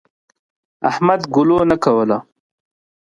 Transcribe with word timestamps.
احمد 0.89 1.21
ګلو 1.33 1.59
نه 1.69 1.75
کوله. 1.83 2.17